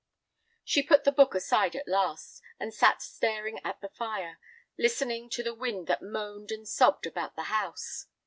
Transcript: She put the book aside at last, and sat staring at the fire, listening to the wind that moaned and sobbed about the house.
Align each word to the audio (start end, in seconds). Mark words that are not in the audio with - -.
She 0.63 0.81
put 0.81 1.03
the 1.03 1.11
book 1.11 1.35
aside 1.35 1.75
at 1.75 1.87
last, 1.87 2.41
and 2.59 2.73
sat 2.73 3.03
staring 3.03 3.59
at 3.63 3.81
the 3.81 3.89
fire, 3.89 4.39
listening 4.75 5.29
to 5.29 5.43
the 5.43 5.53
wind 5.53 5.85
that 5.85 6.01
moaned 6.01 6.49
and 6.49 6.67
sobbed 6.67 7.05
about 7.05 7.35
the 7.35 7.43
house. 7.53 8.07